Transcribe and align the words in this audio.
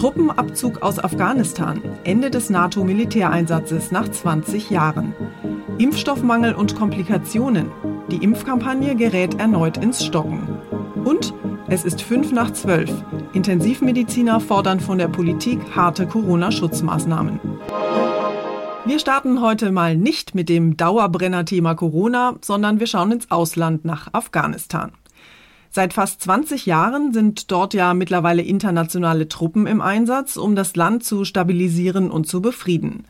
Truppenabzug 0.00 0.80
aus 0.80 0.98
Afghanistan. 0.98 1.82
Ende 2.04 2.30
des 2.30 2.48
NATO-Militäreinsatzes 2.48 3.90
nach 3.90 4.08
20 4.08 4.70
Jahren. 4.70 5.12
Impfstoffmangel 5.76 6.54
und 6.54 6.74
Komplikationen. 6.74 7.70
Die 8.10 8.24
Impfkampagne 8.24 8.96
gerät 8.96 9.38
erneut 9.38 9.76
ins 9.76 10.02
Stocken. 10.02 10.48
Und 11.04 11.34
es 11.68 11.84
ist 11.84 12.00
fünf 12.00 12.32
nach 12.32 12.50
zwölf. 12.52 12.90
Intensivmediziner 13.34 14.40
fordern 14.40 14.80
von 14.80 14.96
der 14.96 15.08
Politik 15.08 15.60
harte 15.76 16.06
Corona-Schutzmaßnahmen. 16.06 17.38
Wir 18.86 18.98
starten 18.98 19.42
heute 19.42 19.70
mal 19.70 19.98
nicht 19.98 20.34
mit 20.34 20.48
dem 20.48 20.78
Dauerbrenner-Thema 20.78 21.74
Corona, 21.74 22.36
sondern 22.40 22.80
wir 22.80 22.86
schauen 22.86 23.12
ins 23.12 23.30
Ausland 23.30 23.84
nach 23.84 24.08
Afghanistan. 24.14 24.92
Seit 25.72 25.92
fast 25.92 26.20
20 26.22 26.66
Jahren 26.66 27.12
sind 27.12 27.52
dort 27.52 27.74
ja 27.74 27.94
mittlerweile 27.94 28.42
internationale 28.42 29.28
Truppen 29.28 29.68
im 29.68 29.80
Einsatz, 29.80 30.36
um 30.36 30.56
das 30.56 30.74
Land 30.74 31.04
zu 31.04 31.24
stabilisieren 31.24 32.10
und 32.10 32.26
zu 32.26 32.42
befrieden. 32.42 33.04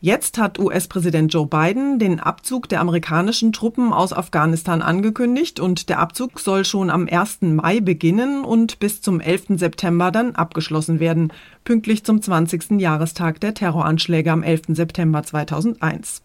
Jetzt 0.00 0.36
hat 0.36 0.58
US-Präsident 0.58 1.32
Joe 1.32 1.46
Biden 1.46 2.00
den 2.00 2.18
Abzug 2.18 2.68
der 2.68 2.80
amerikanischen 2.80 3.52
Truppen 3.52 3.92
aus 3.92 4.12
Afghanistan 4.12 4.82
angekündigt 4.82 5.60
und 5.60 5.88
der 5.88 6.00
Abzug 6.00 6.40
soll 6.40 6.64
schon 6.64 6.90
am 6.90 7.06
1. 7.08 7.42
Mai 7.42 7.78
beginnen 7.78 8.44
und 8.44 8.80
bis 8.80 9.00
zum 9.00 9.20
11. 9.20 9.60
September 9.60 10.10
dann 10.10 10.34
abgeschlossen 10.34 10.98
werden, 10.98 11.32
pünktlich 11.62 12.02
zum 12.02 12.20
20. 12.20 12.80
Jahrestag 12.80 13.38
der 13.38 13.54
Terroranschläge 13.54 14.32
am 14.32 14.42
11. 14.42 14.62
September 14.70 15.22
2001. 15.22 16.22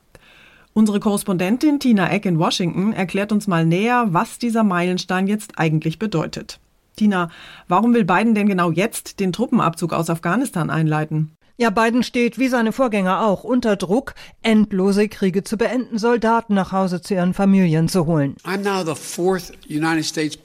Unsere 0.77 0.99
Korrespondentin 0.99 1.79
Tina 1.79 2.11
Eck 2.11 2.27
in 2.27 2.37
Washington 2.37 2.93
erklärt 2.93 3.31
uns 3.31 3.47
mal 3.47 3.65
näher, 3.65 4.09
was 4.11 4.37
dieser 4.37 4.63
Meilenstein 4.63 5.25
jetzt 5.25 5.57
eigentlich 5.57 5.97
bedeutet. 5.97 6.59
Tina, 6.95 7.31
warum 7.67 7.95
will 7.95 8.05
Biden 8.05 8.35
denn 8.35 8.45
genau 8.45 8.69
jetzt 8.69 9.19
den 9.19 9.33
Truppenabzug 9.33 9.91
aus 9.91 10.11
Afghanistan 10.11 10.69
einleiten? 10.69 11.31
Ja, 11.59 11.71
Biden 11.71 12.03
steht 12.03 12.37
wie 12.37 12.49
seine 12.49 12.71
Vorgänger 12.71 13.25
auch 13.25 13.43
unter 13.43 13.77
Druck, 13.77 14.13
endlose 14.43 15.09
Kriege 15.09 15.43
zu 15.43 15.57
beenden, 15.57 15.97
Soldaten 15.97 16.53
nach 16.53 16.71
Hause 16.71 17.01
zu 17.01 17.15
ihren 17.15 17.33
Familien 17.33 17.89
zu 17.89 18.05
holen. 18.05 18.35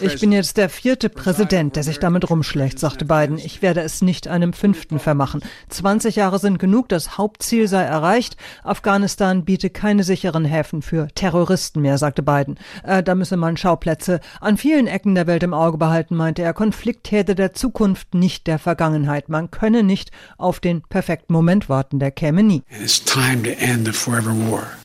Ich 0.01 0.21
bin 0.21 0.33
jetzt 0.33 0.57
der 0.57 0.71
vierte 0.71 1.11
Präsident, 1.11 1.77
der 1.77 1.83
sich 1.83 1.99
damit 1.99 2.31
rumschlägt, 2.31 2.79
sagte 2.79 3.05
Biden. 3.05 3.37
Ich 3.37 3.61
werde 3.61 3.83
es 3.83 4.01
nicht 4.01 4.27
einem 4.27 4.55
fünften 4.55 4.99
vermachen. 4.99 5.43
20 5.69 6.17
Jahre 6.17 6.39
sind 6.39 6.59
genug, 6.59 6.89
das 6.89 7.19
Hauptziel 7.19 7.69
sei 7.69 7.83
erreicht. 7.83 8.39
Afghanistan 8.65 9.45
biete 9.45 9.69
keine 9.69 10.05
sicheren 10.05 10.47
Häfen 10.47 10.81
für 10.81 11.09
Terroristen 11.15 11.83
mehr, 11.83 11.99
sagte 11.99 12.23
Biden. 12.23 12.57
Äh, 12.85 13.03
da 13.03 13.15
müsse 13.15 13.37
man 13.37 13.59
Schauplätze 13.59 14.21
an 14.41 14.57
vielen 14.57 14.87
Ecken 14.87 15.15
der 15.15 15.27
Welt 15.27 15.43
im 15.43 15.53
Auge 15.53 15.77
behalten, 15.77 16.17
meinte 16.17 16.41
er. 16.41 16.55
Konfliktherde 16.55 17.35
der 17.35 17.53
Zukunft, 17.53 18.15
nicht 18.15 18.47
der 18.47 18.59
Vergangenheit. 18.59 19.29
Man 19.29 19.51
könne 19.51 19.83
nicht 19.83 20.11
auf 20.39 20.59
den 20.59 20.81
perfekten 20.81 21.02
Moment 21.29 21.69
warten, 21.69 21.99
der 21.99 22.11
käme 22.11 22.43
nie. 22.43 22.63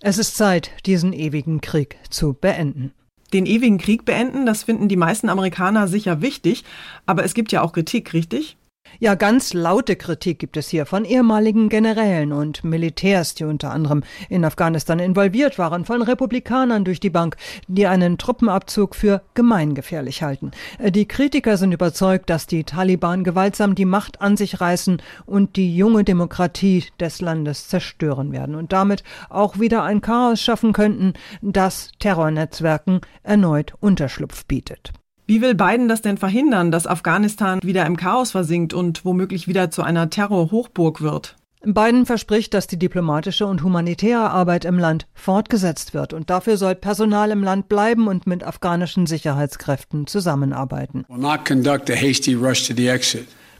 Es 0.02 0.18
ist 0.18 0.38
Zeit, 0.38 0.72
diesen 0.86 1.14
ewigen 1.14 1.62
Krieg 1.62 1.98
zu 2.10 2.34
beenden. 2.34 2.92
Den 3.34 3.46
ewigen 3.46 3.78
Krieg 3.78 4.06
beenden, 4.06 4.46
das 4.46 4.64
finden 4.64 4.88
die 4.88 4.96
meisten 4.96 5.30
Amerikaner 5.30 5.88
sicher 5.88 6.22
wichtig, 6.22 6.64
aber 7.06 7.26
es 7.26 7.34
gibt 7.34 7.52
ja 7.52 7.62
auch 7.62 7.74
Kritik, 7.74 8.14
richtig? 8.14 8.57
Ja, 9.00 9.14
ganz 9.14 9.54
laute 9.54 9.96
Kritik 9.96 10.40
gibt 10.40 10.58
es 10.58 10.70
hier 10.70 10.88
von 10.88 11.06
ehemaligen 11.06 11.70
Generälen 11.70 12.34
und 12.34 12.64
Militärs, 12.64 13.36
die 13.36 13.44
unter 13.44 13.72
anderem 13.72 14.04
in 14.28 14.44
Afghanistan 14.44 14.98
involviert 14.98 15.60
waren, 15.60 15.86
von 15.86 16.02
Republikanern 16.02 16.84
durch 16.84 17.00
die 17.00 17.12
Bank, 17.12 17.38
die 17.68 17.86
einen 17.86 18.18
Truppenabzug 18.18 18.96
für 18.96 19.22
gemeingefährlich 19.36 20.24
halten. 20.24 20.52
Die 20.84 21.08
Kritiker 21.08 21.58
sind 21.58 21.74
überzeugt, 21.74 22.30
dass 22.30 22.48
die 22.48 22.64
Taliban 22.64 23.24
gewaltsam 23.24 23.76
die 23.76 23.86
Macht 23.86 24.20
an 24.22 24.36
sich 24.36 24.62
reißen 24.62 25.02
und 25.26 25.58
die 25.58 25.76
junge 25.76 26.04
Demokratie 26.04 26.86
des 27.00 27.22
Landes 27.22 27.68
zerstören 27.68 28.32
werden 28.32 28.56
und 28.56 28.74
damit 28.74 29.04
auch 29.30 29.60
wieder 29.60 29.84
ein 29.84 30.02
Chaos 30.02 30.42
schaffen 30.42 30.74
könnten, 30.74 31.14
das 31.42 31.92
Terrornetzwerken 32.00 33.02
erneut 33.22 33.74
Unterschlupf 33.80 34.46
bietet. 34.46 34.92
Wie 35.30 35.42
will 35.42 35.56
Biden 35.56 35.90
das 35.90 36.02
denn 36.02 36.16
verhindern, 36.18 36.72
dass 36.72 36.88
Afghanistan 36.88 37.60
wieder 37.62 37.86
im 37.86 37.98
Chaos 37.98 38.32
versinkt 38.32 38.74
und 38.74 39.04
womöglich 39.04 39.46
wieder 39.46 39.70
zu 39.70 39.84
einer 39.84 40.10
Terrorhochburg 40.10 41.02
wird? 41.02 41.36
Biden 41.66 42.06
verspricht, 42.06 42.54
dass 42.54 42.68
die 42.68 42.80
diplomatische 42.80 43.46
und 43.46 43.62
humanitäre 43.62 44.30
Arbeit 44.30 44.64
im 44.64 44.80
Land 44.80 45.06
fortgesetzt 45.14 45.94
wird 45.94 46.14
und 46.14 46.30
dafür 46.30 46.56
soll 46.56 46.76
Personal 46.76 47.32
im 47.32 47.44
Land 47.44 47.68
bleiben 47.68 48.08
und 48.08 48.26
mit 48.26 48.42
afghanischen 48.42 49.06
Sicherheitskräften 49.06 50.08
zusammenarbeiten. 50.08 51.04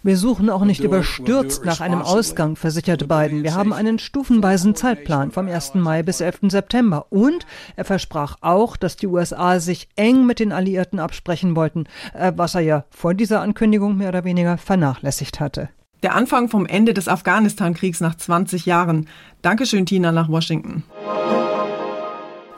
Wir 0.04 0.18
suchen 0.18 0.50
auch 0.50 0.64
nicht 0.64 0.84
überstürzt 0.84 1.66
nach 1.66 1.82
einem 1.82 2.02
Ausgang, 2.02 2.56
versicherte 2.56 3.08
Biden. 3.08 3.44
Wir 3.44 3.56
haben 3.56 3.74
einen 3.74 4.00
stufenweisen 4.00 4.76
Zeitplan 4.76 5.32
vom 5.32 5.48
1. 5.48 5.76
Mai 5.76 6.04
bis 6.04 6.22
11. 6.22 6.50
September. 6.50 7.08
Und 7.10 7.46
er 7.76 7.86
versprach 7.86 8.38
auch, 8.42 8.78
dass 8.78 8.96
die 8.96 9.08
USA 9.08 9.60
sich 9.60 9.90
eng 9.96 10.26
mit 10.26 10.40
den 10.40 10.52
Alliierten 10.52 11.00
absprechen 11.00 11.56
wollten, 11.56 11.86
äh, 12.14 12.32
was 12.36 12.56
er 12.56 12.62
ja 12.62 12.86
vor 12.90 13.14
dieser 13.14 13.42
Ankündigung 13.42 13.98
mehr 13.98 14.10
oder 14.10 14.24
weniger 14.24 14.58
vernachlässigt 14.58 15.40
hatte. 15.40 15.70
Der 16.04 16.14
Anfang 16.14 16.48
vom 16.48 16.68
Ende 16.68 16.94
des 16.94 17.08
Afghanistan-Kriegs 17.08 18.02
nach 18.02 18.16
20 18.16 18.68
Jahren. 18.68 19.08
Dankeschön, 19.42 19.88
Tina, 19.88 20.12
nach 20.12 20.30
Washington. 20.30 20.84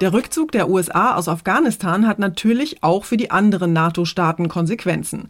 Der 0.01 0.13
Rückzug 0.13 0.53
der 0.53 0.69
USA 0.69 1.15
aus 1.15 1.27
Afghanistan 1.27 2.07
hat 2.07 2.19
natürlich 2.19 2.83
auch 2.83 3.03
für 3.03 3.17
die 3.17 3.31
anderen 3.31 3.73
NATO-Staaten 3.73 4.47
Konsequenzen. 4.47 5.29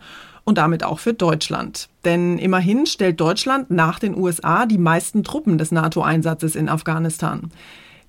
Und 0.49 0.57
damit 0.57 0.83
auch 0.83 0.97
für 0.97 1.13
Deutschland. 1.13 1.89
Denn 2.05 2.39
immerhin 2.39 2.87
stellt 2.87 3.21
Deutschland 3.21 3.69
nach 3.69 3.99
den 3.99 4.17
USA 4.17 4.65
die 4.65 4.79
meisten 4.79 5.23
Truppen 5.23 5.59
des 5.59 5.71
NATO-Einsatzes 5.71 6.55
in 6.55 6.69
Afghanistan. 6.69 7.51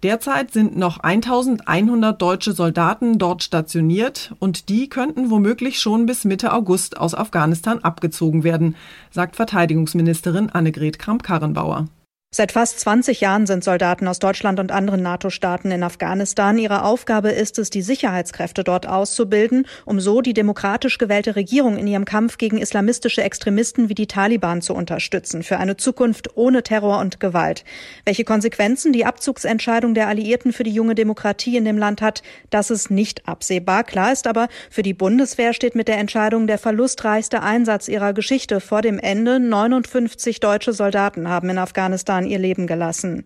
Derzeit 0.03 0.51
sind 0.51 0.75
noch 0.75 1.01
1100 1.01 2.23
deutsche 2.23 2.53
Soldaten 2.53 3.19
dort 3.19 3.43
stationiert 3.43 4.35
und 4.39 4.71
die 4.71 4.89
könnten 4.89 5.29
womöglich 5.29 5.81
schon 5.81 6.07
bis 6.07 6.25
Mitte 6.25 6.55
August 6.55 6.97
aus 6.97 7.15
Afghanistan 7.15 7.81
abgezogen 7.81 8.43
werden, 8.43 8.75
sagt 9.11 9.37
Verteidigungsministerin 9.37 10.49
Annegret 10.49 10.99
Kramp-Karrenbauer. 10.99 11.89
Seit 12.33 12.53
fast 12.53 12.79
20 12.79 13.21
Jahren 13.21 13.49
sind 13.49 13.65
Soldaten 13.65 14.07
aus 14.07 14.21
Deutschland 14.21 14.61
und 14.61 14.71
anderen 14.71 15.03
NATO-Staaten 15.03 15.73
in 15.73 15.83
Afghanistan. 15.83 16.59
Ihre 16.59 16.85
Aufgabe 16.85 17.31
ist 17.31 17.59
es, 17.59 17.71
die 17.71 17.83
Sicherheitskräfte 17.83 18.63
dort 18.63 18.87
auszubilden, 18.87 19.67
um 19.85 19.99
so 19.99 20.21
die 20.21 20.33
demokratisch 20.33 20.99
gewählte 20.99 21.35
Regierung 21.35 21.77
in 21.77 21.89
ihrem 21.89 22.05
Kampf 22.05 22.39
gegen 22.39 22.59
islamistische 22.59 23.25
Extremisten 23.25 23.89
wie 23.89 23.97
die 23.97 24.07
Taliban 24.07 24.63
zu 24.63 24.75
unterstützen, 24.75 25.43
für 25.43 25.57
eine 25.57 25.77
Zukunft 25.77 26.37
ohne 26.37 26.63
Terror 26.63 27.01
und 27.01 27.19
Gewalt. 27.19 27.65
Welche 28.05 28.23
Konsequenzen 28.23 28.93
die 28.93 29.07
Abzugsentscheidung 29.07 29.95
der 29.95 30.07
Alliierten 30.07 30.53
für 30.53 30.63
die 30.63 30.71
junge 30.71 30.95
Demokratie 30.95 31.57
in 31.57 31.65
dem 31.65 31.79
Land 31.79 32.01
hat, 32.01 32.23
das 32.51 32.71
ist 32.71 32.93
nicht 32.93 33.27
absehbar. 33.27 33.83
Klar 33.83 34.13
ist 34.13 34.29
aber, 34.29 34.47
für 34.71 34.85
die 34.85 34.95
Bundeswehr 34.95 35.53
steht 35.53 35.75
mit 35.75 35.89
der 35.89 35.99
Entscheidung 35.99 36.47
der 36.47 36.59
verlustreichste 36.59 37.43
Einsatz 37.43 37.89
ihrer 37.89 38.13
Geschichte 38.13 38.61
vor 38.61 38.83
dem 38.83 39.01
Ende. 39.01 39.41
59 39.41 40.39
deutsche 40.39 40.73
Soldaten 40.73 41.29
haben 41.29 41.51
in 41.51 41.59
Afghanistan 41.59 42.20
Iran 42.21 42.31
ihr 42.31 42.39
Leben 42.39 42.67
gelassen. 42.67 43.25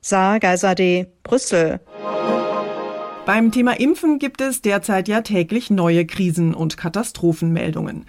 Saar 0.00 0.40
Geisade, 0.40 1.08
Brüssel. 1.22 1.80
Beim 3.26 3.52
Thema 3.52 3.78
Impfen 3.78 4.18
gibt 4.18 4.40
es 4.40 4.62
derzeit 4.62 5.08
ja 5.08 5.20
täglich 5.20 5.70
neue 5.70 6.06
Krisen- 6.06 6.54
und 6.54 6.76
Katastrophenmeldungen. 6.76 8.06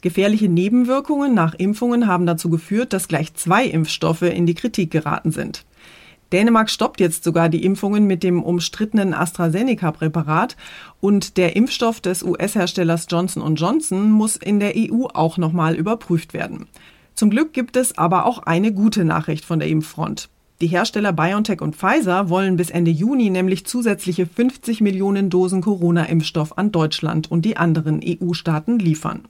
Gefährliche 0.00 0.48
Nebenwirkungen 0.48 1.34
nach 1.34 1.54
Impfungen 1.54 2.06
haben 2.06 2.26
dazu 2.26 2.50
geführt, 2.50 2.92
dass 2.92 3.08
gleich 3.08 3.34
zwei 3.34 3.64
Impfstoffe 3.64 4.22
in 4.22 4.46
die 4.46 4.54
Kritik 4.54 4.90
geraten 4.90 5.32
sind. 5.32 5.64
Dänemark 6.32 6.70
stoppt 6.70 7.00
jetzt 7.00 7.24
sogar 7.24 7.48
die 7.48 7.64
Impfungen 7.64 8.06
mit 8.06 8.22
dem 8.22 8.42
umstrittenen 8.42 9.14
AstraZeneca-Präparat 9.14 10.56
und 11.00 11.36
der 11.36 11.56
Impfstoff 11.56 12.00
des 12.00 12.22
US-Herstellers 12.22 13.06
Johnson 13.08 13.54
Johnson 13.54 14.10
muss 14.10 14.36
in 14.36 14.60
der 14.60 14.74
EU 14.76 15.06
auch 15.12 15.36
nochmal 15.36 15.74
überprüft 15.74 16.32
werden. 16.32 16.66
Zum 17.14 17.30
Glück 17.30 17.52
gibt 17.52 17.76
es 17.76 17.96
aber 17.96 18.26
auch 18.26 18.38
eine 18.38 18.72
gute 18.72 19.04
Nachricht 19.04 19.44
von 19.44 19.60
der 19.60 19.68
Impffront. 19.68 20.28
Die 20.60 20.66
Hersteller 20.66 21.12
BioNTech 21.12 21.60
und 21.60 21.76
Pfizer 21.76 22.28
wollen 22.28 22.56
bis 22.56 22.70
Ende 22.70 22.90
Juni 22.90 23.30
nämlich 23.30 23.66
zusätzliche 23.66 24.26
50 24.26 24.80
Millionen 24.80 25.30
Dosen 25.30 25.60
Corona-Impfstoff 25.60 26.56
an 26.58 26.72
Deutschland 26.72 27.30
und 27.30 27.44
die 27.44 27.56
anderen 27.56 28.00
EU-Staaten 28.04 28.78
liefern. 28.78 29.24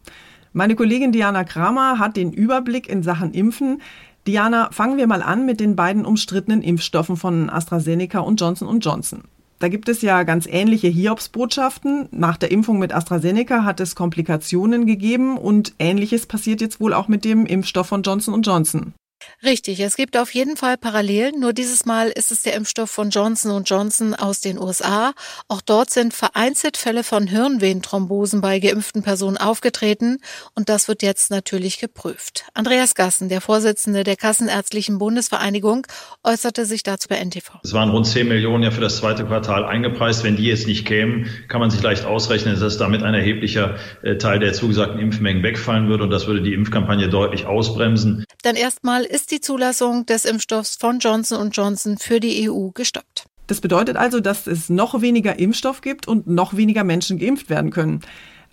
Meine 0.52 0.76
Kollegin 0.76 1.12
Diana 1.12 1.44
Kramer 1.44 1.98
hat 1.98 2.16
den 2.16 2.32
Überblick 2.32 2.88
in 2.88 3.02
Sachen 3.02 3.32
Impfen. 3.32 3.82
Diana, 4.26 4.68
fangen 4.70 4.96
wir 4.96 5.06
mal 5.06 5.22
an 5.22 5.44
mit 5.44 5.60
den 5.60 5.76
beiden 5.76 6.06
umstrittenen 6.06 6.62
Impfstoffen 6.62 7.16
von 7.16 7.50
AstraZeneca 7.50 8.20
und 8.20 8.40
Johnson 8.40 8.80
Johnson. 8.80 9.24
Da 9.64 9.68
gibt 9.68 9.88
es 9.88 10.02
ja 10.02 10.24
ganz 10.24 10.46
ähnliche 10.46 10.88
Hiobsbotschaften. 10.88 12.10
Nach 12.10 12.36
der 12.36 12.50
Impfung 12.50 12.78
mit 12.78 12.94
AstraZeneca 12.94 13.64
hat 13.64 13.80
es 13.80 13.94
Komplikationen 13.94 14.84
gegeben 14.84 15.38
und 15.38 15.72
ähnliches 15.78 16.26
passiert 16.26 16.60
jetzt 16.60 16.82
wohl 16.82 16.92
auch 16.92 17.08
mit 17.08 17.24
dem 17.24 17.46
Impfstoff 17.46 17.86
von 17.86 18.02
Johnson 18.02 18.42
Johnson. 18.42 18.92
Richtig, 19.42 19.80
es 19.80 19.96
gibt 19.96 20.16
auf 20.16 20.32
jeden 20.34 20.56
Fall 20.56 20.76
Parallelen, 20.76 21.40
nur 21.40 21.52
dieses 21.52 21.84
Mal 21.84 22.08
ist 22.08 22.32
es 22.32 22.42
der 22.42 22.54
Impfstoff 22.54 22.90
von 22.90 23.10
Johnson 23.10 23.64
Johnson 23.64 24.14
aus 24.14 24.40
den 24.40 24.58
USA. 24.58 25.12
Auch 25.48 25.60
dort 25.60 25.90
sind 25.90 26.14
vereinzelt 26.14 26.76
Fälle 26.76 27.04
von 27.04 27.26
Hirnvenenthrombosen 27.26 28.40
bei 28.40 28.58
geimpften 28.58 29.02
Personen 29.02 29.36
aufgetreten 29.36 30.18
und 30.54 30.68
das 30.68 30.88
wird 30.88 31.02
jetzt 31.02 31.30
natürlich 31.30 31.78
geprüft. 31.78 32.44
Andreas 32.54 32.94
Gassen, 32.94 33.28
der 33.28 33.40
Vorsitzende 33.40 34.04
der 34.04 34.16
Kassenärztlichen 34.16 34.98
Bundesvereinigung, 34.98 35.86
äußerte 36.22 36.66
sich 36.66 36.82
dazu 36.82 37.08
bei 37.08 37.16
NTV. 37.16 37.60
Es 37.62 37.72
waren 37.72 37.90
rund 37.90 38.06
10 38.06 38.28
Millionen 38.28 38.62
ja 38.62 38.70
für 38.70 38.80
das 38.80 38.96
zweite 38.96 39.24
Quartal 39.24 39.64
eingepreist. 39.64 40.24
Wenn 40.24 40.36
die 40.36 40.44
jetzt 40.44 40.66
nicht 40.66 40.86
kämen, 40.86 41.28
kann 41.48 41.60
man 41.60 41.70
sich 41.70 41.82
leicht 41.82 42.04
ausrechnen, 42.04 42.58
dass 42.58 42.78
damit 42.78 43.02
ein 43.02 43.14
erheblicher 43.14 43.76
äh, 44.02 44.16
Teil 44.16 44.38
der 44.38 44.52
zugesagten 44.52 45.00
Impfmengen 45.00 45.42
wegfallen 45.42 45.88
würde 45.88 46.04
und 46.04 46.10
das 46.10 46.26
würde 46.26 46.42
die 46.42 46.54
Impfkampagne 46.54 47.08
deutlich 47.08 47.46
ausbremsen. 47.46 48.24
Dann 48.42 48.56
erstmal 48.56 49.04
ist 49.14 49.30
die 49.30 49.40
Zulassung 49.40 50.06
des 50.06 50.24
Impfstoffs 50.24 50.74
von 50.74 50.98
Johnson 50.98 51.50
Johnson 51.50 51.98
für 51.98 52.18
die 52.18 52.50
EU 52.50 52.70
gestoppt. 52.74 53.26
Das 53.46 53.60
bedeutet 53.60 53.96
also, 53.96 54.18
dass 54.18 54.48
es 54.48 54.68
noch 54.68 55.00
weniger 55.02 55.38
Impfstoff 55.38 55.82
gibt 55.82 56.08
und 56.08 56.26
noch 56.26 56.56
weniger 56.56 56.82
Menschen 56.82 57.18
geimpft 57.18 57.48
werden 57.48 57.70
können. 57.70 58.00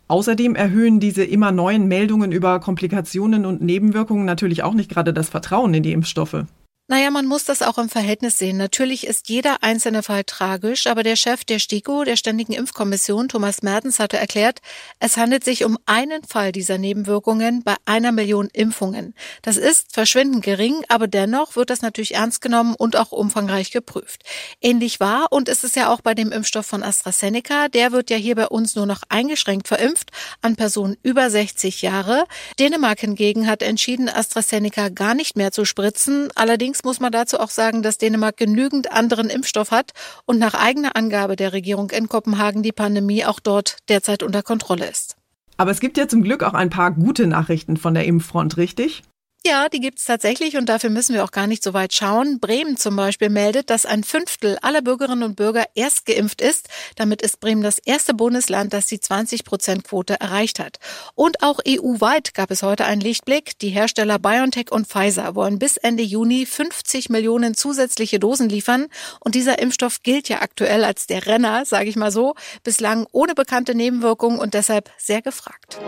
Außerdem 0.08 0.54
erhöhen 0.54 1.00
diese 1.00 1.24
immer 1.24 1.52
neuen 1.52 1.88
Meldungen 1.88 2.31
über 2.31 2.60
Komplikationen 2.60 3.48
und 3.48 3.62
Nebenwirkungen 3.62 4.25
natürlich 4.25 4.62
auch 4.62 4.74
nicht 4.74 4.92
gerade 4.92 5.13
das 5.13 5.30
Vertrauen 5.30 5.74
in 5.74 5.81
die 5.81 5.94
Impfstoffe. 5.94 6.46
Naja, 6.92 7.10
man 7.10 7.26
muss 7.26 7.46
das 7.46 7.62
auch 7.62 7.78
im 7.78 7.88
Verhältnis 7.88 8.38
sehen. 8.38 8.58
Natürlich 8.58 9.08
ist 9.08 9.30
jeder 9.30 9.64
einzelne 9.64 10.04
Fall 10.04 10.26
tragisch, 10.26 10.88
aber 10.88 11.04
der 11.04 11.16
Chef 11.16 11.46
der 11.46 11.58
STIKO, 11.58 12.04
der 12.04 12.18
Ständigen 12.18 12.52
Impfkommission, 12.52 13.30
Thomas 13.30 13.62
Mertens, 13.62 13.98
hatte 13.98 14.18
erklärt, 14.18 14.60
es 15.00 15.16
handelt 15.16 15.46
sich 15.46 15.64
um 15.64 15.78
einen 15.86 16.22
Fall 16.26 16.52
dieser 16.52 16.78
Nebenwirkungen 16.78 17.64
bei 17.64 17.76
einer 17.86 18.12
Million 18.12 18.50
Impfungen. 18.52 19.16
Das 19.42 19.56
ist 19.56 19.94
verschwindend 19.94 20.44
gering, 20.44 20.84
aber 20.90 21.08
dennoch 21.08 21.56
wird 21.56 21.70
das 21.70 21.82
natürlich 21.82 22.16
ernst 22.16 22.42
genommen 22.42 22.76
und 22.78 22.98
auch 22.98 23.14
umfangreich 23.14 23.72
geprüft. 23.72 24.24
Ähnlich 24.60 25.00
war 25.00 25.32
und 25.32 25.48
ist 25.48 25.64
es 25.64 25.76
ja 25.76 25.94
auch 25.94 26.02
bei 26.02 26.14
dem 26.14 26.34
Impfstoff 26.34 26.66
von 26.66 26.84
AstraZeneca. 26.84 27.70
Der 27.70 27.94
wird 27.94 28.10
ja 28.10 28.18
hier 28.18 28.36
bei 28.36 28.48
uns 28.48 28.76
nur 28.76 28.86
noch 28.86 29.04
eingeschränkt 29.08 29.70
verimpft 29.70 30.12
an 30.42 30.58
Personen 30.58 30.98
über 31.04 31.30
60 31.30 31.84
Jahre. 31.84 32.26
Dänemark 32.60 33.00
hingegen 33.00 33.48
hat 33.48 33.64
entschieden, 33.64 34.10
AstraZeneca 34.10 34.90
gar 34.90 35.16
nicht 35.16 35.38
mehr 35.38 35.54
zu 35.54 35.64
spritzen. 35.64 36.28
Allerdings 36.36 36.81
muss 36.83 37.00
man 37.00 37.12
dazu 37.12 37.39
auch 37.39 37.50
sagen, 37.50 37.81
dass 37.81 37.98
Dänemark 37.98 38.38
genügend 38.38 38.92
anderen 38.92 39.30
Impfstoff 39.30 39.72
hat 39.72 39.92
und 40.25 40.39
nach 40.39 40.54
eigener 40.54 40.95
Angabe 40.95 41.36
der 41.36 41.54
Regierung 41.54 41.89
in 41.89 42.10
Kopenhagen 42.10 42.63
die 42.63 42.72
Pandemie 42.72 43.25
auch 43.25 43.39
dort 43.39 43.78
derzeit 43.89 44.24
unter 44.24 44.44
Kontrolle 44.44 44.88
ist. 44.88 45.16
Aber 45.57 45.72
es 45.72 45.80
gibt 45.80 45.98
ja 45.98 46.07
zum 46.07 46.24
Glück 46.24 46.44
auch 46.44 46.54
ein 46.54 46.69
paar 46.69 46.92
gute 46.92 47.28
Nachrichten 47.28 47.78
von 47.78 47.94
der 47.94 48.06
Impffront, 48.06 48.57
richtig? 48.57 49.04
Ja, 49.44 49.69
die 49.69 49.80
gibt 49.80 49.98
es 49.98 50.06
tatsächlich 50.06 50.56
und 50.56 50.69
dafür 50.69 50.92
müssen 50.92 51.16
wir 51.16 51.24
auch 51.24 51.31
gar 51.31 51.48
nicht 51.48 51.64
so 51.64 51.74
weit 51.74 51.95
schauen. 51.95 52.40
Bremen 52.40 52.78
zum 52.78 52.95
Beispiel 52.95 53.30
meldet, 53.30 53.71
dass 53.71 53.88
ein 53.88 54.04
Fünftel 54.04 54.60
aller 54.62 54.83
Bürgerinnen 54.83 55.24
und 55.24 55.36
Bürger 55.36 55.66
erst 55.74 56.06
geimpft 56.06 56.42
ist. 56.42 56.69
Damit 56.95 57.24
ist 57.24 57.40
Bremen 57.40 57.64
das 57.64 57.80
erste 57.80 58.14
Bundesland, 58.14 58.71
das 58.71 58.86
die 58.86 59.00
20-Prozent-Quote 59.00 60.19
erreicht 60.19 60.60
hat. 60.60 60.78
Und 61.16 61.42
auch 61.42 61.60
EU-weit 61.68 62.36
gab 62.36 62.52
es 62.52 62.62
heute 62.62 62.86
einen 62.86 63.02
Lichtblick. 63.02 63.57
Die 63.57 63.69
Hersteller 63.69 64.19
BioNTech 64.19 64.71
und 64.71 64.86
Pfizer 64.86 65.33
wollen 65.33 65.57
bis 65.57 65.78
Ende 65.78 66.04
Juni 66.04 66.45
50 66.45 67.10
Millionen 67.10 67.56
zusätzliche 67.56 68.19
Dosen 68.19 68.48
liefern. 68.48 68.90
Und 69.21 69.33
dieser 69.33 69.57
Impfstoff 69.57 70.04
gilt 70.04 70.30
ja 70.30 70.44
aktuell 70.44 70.83
als 70.83 71.07
der 71.07 71.26
Renner, 71.26 71.66
sage 71.66 71.90
ich 71.90 71.95
mal 71.95 72.12
so, 72.12 72.36
bislang 72.64 73.07
ohne 73.12 73.33
bekannte 73.33 73.74
Nebenwirkungen 73.74 74.38
und 74.38 74.54
deshalb 74.54 74.92
sehr 75.00 75.24
gefragt. 75.24 75.80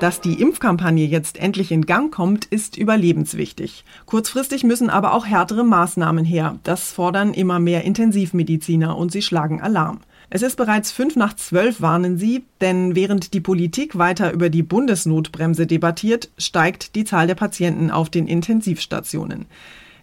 Dass 0.00 0.22
die 0.22 0.40
Impfkampagne 0.40 1.04
jetzt 1.04 1.36
endlich 1.36 1.70
in 1.70 1.84
Gang 1.84 2.10
kommt, 2.10 2.46
ist 2.46 2.78
überlebenswichtig. 2.78 3.84
Kurzfristig 4.06 4.64
müssen 4.64 4.88
aber 4.88 5.12
auch 5.12 5.26
härtere 5.26 5.62
Maßnahmen 5.62 6.24
her. 6.24 6.58
Das 6.62 6.90
fordern 6.90 7.34
immer 7.34 7.60
mehr 7.60 7.84
Intensivmediziner 7.84 8.96
und 8.96 9.12
sie 9.12 9.20
schlagen 9.20 9.60
Alarm. 9.60 10.00
Es 10.30 10.40
ist 10.40 10.56
bereits 10.56 10.90
fünf 10.90 11.16
nach 11.16 11.34
zwölf, 11.36 11.82
warnen 11.82 12.16
sie, 12.16 12.44
denn 12.62 12.94
während 12.94 13.34
die 13.34 13.42
Politik 13.42 13.98
weiter 13.98 14.32
über 14.32 14.48
die 14.48 14.62
Bundesnotbremse 14.62 15.66
debattiert, 15.66 16.30
steigt 16.38 16.94
die 16.94 17.04
Zahl 17.04 17.26
der 17.26 17.34
Patienten 17.34 17.90
auf 17.90 18.08
den 18.08 18.26
Intensivstationen. 18.26 19.44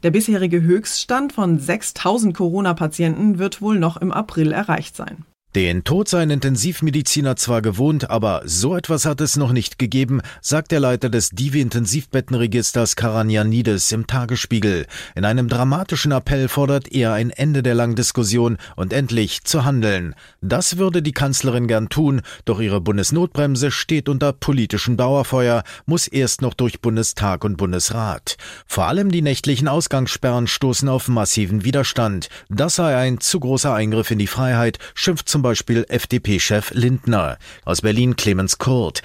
Der 0.03 0.11
bisherige 0.11 0.61
Höchststand 0.61 1.33
von 1.33 1.57
6000 1.57 2.37
Corona-Patienten 2.37 3.39
wird 3.39 3.63
wohl 3.63 3.79
noch 3.79 3.97
im 3.97 4.11
April 4.11 4.51
erreicht 4.51 4.95
sein. 4.95 5.25
Den 5.57 5.83
Tod 5.83 6.07
seien 6.07 6.29
Intensivmediziner 6.29 7.35
zwar 7.35 7.63
gewohnt, 7.63 8.11
aber 8.11 8.43
so 8.45 8.75
etwas 8.75 9.05
hat 9.05 9.21
es 9.21 9.37
noch 9.37 9.51
nicht 9.51 9.79
gegeben, 9.79 10.21
sagt 10.39 10.71
der 10.71 10.79
Leiter 10.79 11.09
des 11.09 11.31
Divi-Intensivbettenregisters 11.31 12.95
Karanianides 12.95 13.91
im 13.91 14.05
Tagesspiegel. 14.05 14.85
In 15.15 15.25
einem 15.25 15.47
dramatischen 15.47 16.11
Appell 16.11 16.47
fordert 16.47 16.91
er 16.91 17.13
ein 17.13 17.31
Ende 17.31 17.63
der 17.63 17.73
langen 17.73 17.95
Diskussion 17.95 18.59
und 18.75 18.93
endlich 18.93 19.45
zu 19.45 19.65
handeln. 19.65 20.13
Das 20.41 20.77
würde 20.77 21.01
die 21.01 21.11
Kanzlerin 21.11 21.67
gern 21.67 21.89
tun, 21.89 22.21
doch 22.45 22.59
ihre 22.59 22.79
Bundesnotbremse 22.79 23.71
steht 23.71 24.09
unter 24.09 24.33
politischem 24.33 24.95
Dauerfeuer, 24.95 25.63
muss 25.87 26.05
erst 26.05 26.43
noch 26.43 26.53
durch 26.53 26.81
Bundestag 26.81 27.43
und 27.43 27.57
Bundesrat. 27.57 28.37
Vor 28.67 28.85
allem 28.85 29.09
die 29.09 29.23
nächtlichen 29.23 29.67
Ausgangssperren 29.67 30.45
stoßen 30.45 30.87
auf 30.87 31.07
massiven 31.07 31.63
Widerstand. 31.63 32.29
Das 32.47 32.75
sei 32.75 32.95
ein 32.95 33.19
zu 33.19 33.39
großer 33.39 33.73
Eingriff 33.73 34.11
in 34.11 34.19
die 34.19 34.27
Freiheit, 34.27 34.77
schimpft 34.93 35.27
zum 35.27 35.46
Beispiel 35.47 35.85
FDP-Chef 35.87 36.73
Lindner. 36.73 37.37
Aus 37.63 37.79
Berlin 37.79 38.17
Clemens 38.17 38.57
Kurt. 38.57 39.03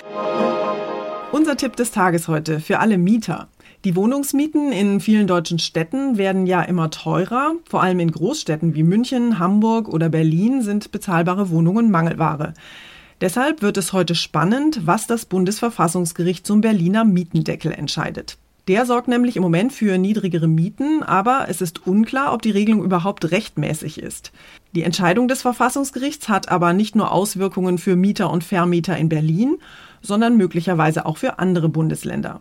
Unser 1.30 1.56
Tipp 1.56 1.76
des 1.76 1.92
Tages 1.92 2.26
heute 2.26 2.58
für 2.58 2.80
alle 2.80 2.98
Mieter. 2.98 3.46
Die 3.84 3.94
Wohnungsmieten 3.94 4.72
in 4.72 4.98
vielen 4.98 5.28
deutschen 5.28 5.60
Städten 5.60 6.18
werden 6.18 6.46
ja 6.46 6.60
immer 6.62 6.90
teurer. 6.90 7.52
Vor 7.70 7.80
allem 7.80 8.00
in 8.00 8.10
Großstädten 8.10 8.74
wie 8.74 8.82
München, 8.82 9.38
Hamburg 9.38 9.86
oder 9.86 10.08
Berlin 10.08 10.62
sind 10.62 10.90
bezahlbare 10.90 11.50
Wohnungen 11.50 11.92
Mangelware. 11.92 12.54
Deshalb 13.20 13.62
wird 13.62 13.76
es 13.76 13.92
heute 13.92 14.16
spannend, 14.16 14.80
was 14.84 15.06
das 15.06 15.26
Bundesverfassungsgericht 15.26 16.44
zum 16.44 16.60
Berliner 16.60 17.04
Mietendeckel 17.04 17.70
entscheidet. 17.70 18.36
Der 18.68 18.86
sorgt 18.86 19.08
nämlich 19.08 19.36
im 19.36 19.42
Moment 19.42 19.72
für 19.72 19.98
niedrigere 19.98 20.46
Mieten, 20.46 21.02
aber 21.02 21.46
es 21.48 21.60
ist 21.60 21.84
unklar, 21.84 22.32
ob 22.32 22.42
die 22.42 22.52
Regelung 22.52 22.84
überhaupt 22.84 23.32
rechtmäßig 23.32 24.00
ist. 24.00 24.30
Die 24.72 24.84
Entscheidung 24.84 25.26
des 25.26 25.42
Verfassungsgerichts 25.42 26.28
hat 26.28 26.48
aber 26.48 26.72
nicht 26.72 26.94
nur 26.94 27.10
Auswirkungen 27.10 27.78
für 27.78 27.96
Mieter 27.96 28.30
und 28.30 28.44
Vermieter 28.44 28.96
in 28.96 29.08
Berlin, 29.08 29.58
sondern 30.00 30.36
möglicherweise 30.36 31.06
auch 31.06 31.16
für 31.16 31.40
andere 31.40 31.68
Bundesländer. 31.68 32.40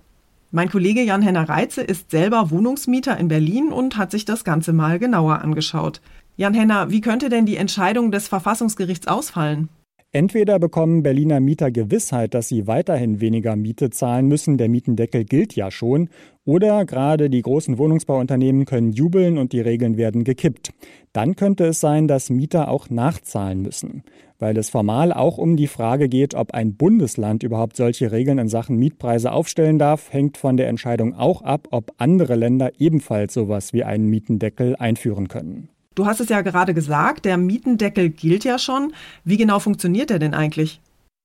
Mein 0.52 0.70
Kollege 0.70 1.02
Jan-Henner 1.02 1.50
Reitze 1.50 1.82
ist 1.82 2.12
selber 2.12 2.52
Wohnungsmieter 2.52 3.18
in 3.18 3.28
Berlin 3.28 3.70
und 3.70 3.98
hat 3.98 4.12
sich 4.12 4.26
das 4.26 4.44
Ganze 4.44 4.74
mal 4.74 5.00
genauer 5.00 5.40
angeschaut. 5.40 6.02
Jan-Henner, 6.38 6.92
wie 6.92 7.02
könnte 7.02 7.30
denn 7.30 7.48
die 7.48 7.56
Entscheidung 7.56 8.12
des 8.12 8.28
Verfassungsgerichts 8.28 9.08
ausfallen? 9.08 9.70
Entweder 10.14 10.60
bekommen 10.60 11.04
Berliner 11.04 11.40
Mieter 11.40 11.72
Gewissheit, 11.72 12.34
dass 12.34 12.50
sie 12.50 12.68
weiterhin 12.68 13.22
weniger 13.22 13.56
Miete 13.56 13.92
zahlen 13.92 14.28
müssen, 14.28 14.58
der 14.58 14.68
Mietendeckel 14.68 15.24
gilt 15.24 15.56
ja 15.56 15.72
schon, 15.72 16.10
oder 16.44 16.84
gerade 16.84 17.30
die 17.30 17.42
großen 17.42 17.78
Wohnungsbauunternehmen 17.78 18.66
können 18.66 18.92
jubeln 18.92 19.38
und 19.38 19.54
die 19.54 19.62
Regeln 19.62 19.96
werden 19.96 20.26
gekippt. 20.26 20.74
Dann 21.14 21.38
könnte 21.38 21.64
es 21.64 21.80
sein, 21.80 22.10
dass 22.10 22.30
Mieter 22.30 22.68
auch 22.68 22.90
nachzahlen 22.90 23.62
müssen, 23.62 24.04
weil 24.38 24.58
es 24.58 24.70
formal 24.70 25.14
auch 25.14 25.38
um 25.38 25.56
die 25.56 25.68
Frage 25.68 26.10
geht, 26.10 26.36
ob 26.36 26.54
ein 26.54 26.76
Bundesland 26.76 27.44
überhaupt 27.44 27.78
solche 27.78 28.12
Regeln 28.12 28.38
in 28.38 28.50
Sachen 28.50 28.76
Mietpreise 28.76 29.32
aufstellen 29.32 29.80
darf, 29.80 30.12
hängt 30.12 30.38
von 30.38 30.58
der 30.58 30.68
Entscheidung 30.68 31.14
auch 31.14 31.42
ab, 31.42 31.70
ob 31.72 31.94
andere 32.00 32.36
Länder 32.36 32.72
ebenfalls 32.80 33.34
sowas 33.34 33.72
wie 33.72 33.86
einen 33.86 34.10
Mietendeckel 34.10 34.76
einführen 34.76 35.30
können. 35.30 35.70
Du 35.94 36.06
hast 36.06 36.22
es 36.22 36.30
ja 36.30 36.42
gerade 36.42 36.74
gesagt, 36.74 37.26
der 37.26 37.38
Mietendeckel 37.38 38.10
gilt 38.10 38.46
ja 38.46 38.58
schon. 38.58 38.94
Wie 39.26 39.38
genau 39.38 39.60
funktioniert 39.60 40.10
er 40.10 40.20
denn 40.20 40.34
eigentlich? 40.34 40.80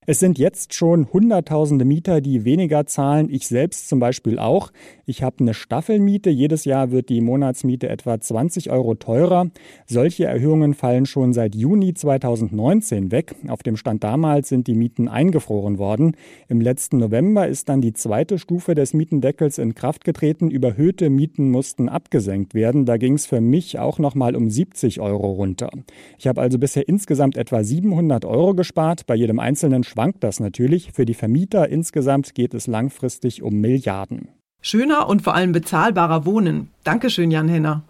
Es 0.08 0.20
sind 0.20 0.38
jetzt 0.38 0.72
schon 0.72 1.12
Hunderttausende 1.12 1.84
Mieter, 1.84 2.20
die 2.20 2.44
weniger 2.44 2.86
zahlen. 2.86 3.26
Ich 3.28 3.48
selbst 3.48 3.88
zum 3.88 3.98
Beispiel 3.98 4.38
auch. 4.38 4.70
Ich 5.04 5.24
habe 5.24 5.40
eine 5.40 5.52
Staffelmiete. 5.52 6.30
Jedes 6.30 6.64
Jahr 6.64 6.92
wird 6.92 7.08
die 7.08 7.20
Monatsmiete 7.20 7.88
etwa 7.88 8.20
20 8.20 8.70
Euro 8.70 8.94
teurer. 8.94 9.50
Solche 9.84 10.26
Erhöhungen 10.26 10.74
fallen 10.74 11.06
schon 11.06 11.32
seit 11.32 11.56
Juni 11.56 11.92
2019 11.92 13.10
weg. 13.10 13.34
Auf 13.48 13.64
dem 13.64 13.76
Stand 13.76 14.04
damals 14.04 14.48
sind 14.48 14.68
die 14.68 14.76
Mieten 14.76 15.08
eingefroren 15.08 15.78
worden. 15.78 16.16
Im 16.46 16.60
letzten 16.60 16.98
November 16.98 17.48
ist 17.48 17.68
dann 17.68 17.80
die 17.80 17.92
zweite 17.92 18.38
Stufe 18.38 18.76
des 18.76 18.94
Mietendeckels 18.94 19.58
in 19.58 19.74
Kraft 19.74 20.04
getreten. 20.04 20.52
Überhöhte 20.52 21.10
Mieten 21.10 21.50
mussten 21.50 21.88
abgesenkt 21.88 22.54
werden. 22.54 22.86
Da 22.86 22.96
ging 22.96 23.14
es 23.14 23.26
für 23.26 23.40
mich 23.40 23.80
auch 23.80 23.98
noch 23.98 24.14
mal 24.14 24.36
um 24.36 24.50
70 24.50 25.00
Euro 25.00 25.32
runter. 25.32 25.70
Ich 26.16 26.28
habe 26.28 26.40
also 26.40 26.60
bisher 26.60 26.88
insgesamt 26.88 27.36
etwa 27.36 27.64
700 27.64 28.24
Euro 28.24 28.54
gespart. 28.54 29.06
Bei 29.08 29.16
jedem 29.16 29.40
einzelnen 29.40 29.82
schwankt 29.96 30.22
das 30.22 30.40
natürlich. 30.40 30.92
Für 30.92 31.06
die 31.06 31.14
Vermieter 31.14 31.70
insgesamt 31.70 32.34
geht 32.34 32.52
es 32.52 32.66
langfristig 32.66 33.42
um 33.42 33.54
Milliarden. 33.62 34.28
Schöner 34.60 35.08
und 35.08 35.22
vor 35.22 35.34
allem 35.34 35.52
bezahlbarer 35.52 36.26
Wohnen. 36.26 36.68
Dankeschön, 36.84 37.30
Jan 37.30 37.48
Henner. 37.48 37.82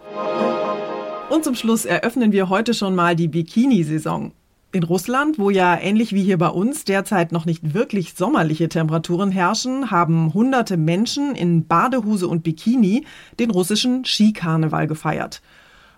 Und 1.29 1.43
zum 1.43 1.57
Schluss 1.57 1.85
eröffnen 1.85 2.31
wir 2.31 2.49
heute 2.49 2.75
schon 2.75 2.95
mal 2.95 3.17
die 3.17 3.27
Bikini-Saison. 3.27 4.31
In 4.71 4.85
Russland, 4.85 5.41
wo 5.41 5.51
ja 5.51 5.77
ähnlich 5.77 6.13
wie 6.13 6.23
hier 6.23 6.39
bei 6.39 6.49
uns 6.49 6.85
derzeit 6.85 7.33
noch 7.33 7.45
nicht 7.45 7.75
wirklich 7.75 8.15
sommerliche 8.15 8.69
Temperaturen 8.69 9.33
herrschen, 9.33 9.91
haben 9.91 10.33
hunderte 10.33 10.77
Menschen 10.77 11.35
in 11.35 11.67
Badehose 11.67 12.29
und 12.29 12.45
Bikini 12.45 13.05
den 13.41 13.51
russischen 13.51 14.05
Skikarneval 14.05 14.87
gefeiert. 14.87 15.43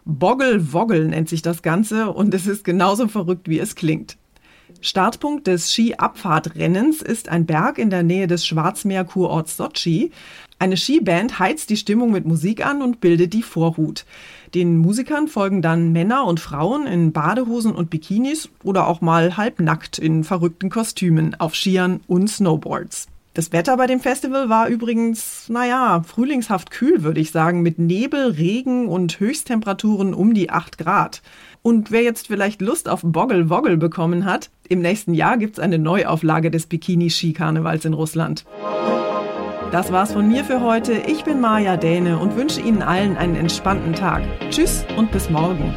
Boggle-Woggle 0.06 1.08
nennt 1.08 1.28
sich 1.28 1.42
das 1.42 1.60
Ganze 1.60 2.10
und 2.10 2.32
es 2.32 2.46
ist 2.46 2.64
genauso 2.64 3.08
verrückt, 3.08 3.46
wie 3.46 3.58
es 3.58 3.74
klingt. 3.74 4.16
Startpunkt 4.80 5.48
des 5.48 5.72
Skiabfahrtrennens 5.72 7.02
ist 7.02 7.28
ein 7.28 7.46
Berg 7.46 7.78
in 7.78 7.90
der 7.90 8.04
Nähe 8.04 8.28
des 8.28 8.46
Schwarzmeerkurorts 8.46 9.56
Sochi. 9.56 10.12
Eine 10.60 10.76
Skiband 10.76 11.38
heizt 11.38 11.70
die 11.70 11.76
Stimmung 11.76 12.12
mit 12.12 12.26
Musik 12.26 12.64
an 12.64 12.82
und 12.82 13.00
bildet 13.00 13.32
die 13.32 13.42
Vorhut. 13.42 14.04
Den 14.54 14.78
Musikern 14.78 15.26
folgen 15.26 15.62
dann 15.62 15.92
Männer 15.92 16.24
und 16.24 16.38
Frauen 16.38 16.86
in 16.86 17.12
Badehosen 17.12 17.72
und 17.72 17.90
Bikinis 17.90 18.48
oder 18.62 18.86
auch 18.86 19.00
mal 19.00 19.36
halbnackt 19.36 19.98
in 19.98 20.22
verrückten 20.22 20.70
Kostümen 20.70 21.34
auf 21.38 21.54
Skiern 21.54 22.00
und 22.06 22.28
Snowboards. 22.28 23.08
Das 23.38 23.52
Wetter 23.52 23.76
bei 23.76 23.86
dem 23.86 24.00
Festival 24.00 24.48
war 24.48 24.66
übrigens, 24.66 25.48
naja, 25.48 26.02
frühlingshaft 26.04 26.72
kühl, 26.72 27.04
würde 27.04 27.20
ich 27.20 27.30
sagen, 27.30 27.62
mit 27.62 27.78
Nebel, 27.78 28.32
Regen 28.32 28.88
und 28.88 29.20
Höchsttemperaturen 29.20 30.12
um 30.12 30.34
die 30.34 30.50
8 30.50 30.76
Grad. 30.76 31.22
Und 31.62 31.92
wer 31.92 32.02
jetzt 32.02 32.26
vielleicht 32.26 32.60
Lust 32.60 32.88
auf 32.88 33.02
Boggle 33.04 33.48
Woggle 33.48 33.76
bekommen 33.76 34.24
hat, 34.24 34.50
im 34.68 34.80
nächsten 34.80 35.14
Jahr 35.14 35.38
gibt 35.38 35.52
es 35.52 35.60
eine 35.60 35.78
Neuauflage 35.78 36.50
des 36.50 36.66
Bikini-Ski-Karnevals 36.66 37.84
in 37.84 37.94
Russland. 37.94 38.44
Das 39.70 39.92
war's 39.92 40.14
von 40.14 40.26
mir 40.26 40.44
für 40.44 40.60
heute. 40.60 40.94
Ich 41.06 41.22
bin 41.22 41.40
Maja 41.40 41.76
Däne 41.76 42.18
und 42.18 42.34
wünsche 42.34 42.60
Ihnen 42.60 42.82
allen 42.82 43.16
einen 43.16 43.36
entspannten 43.36 43.92
Tag. 43.92 44.24
Tschüss 44.50 44.84
und 44.96 45.12
bis 45.12 45.30
morgen. 45.30 45.76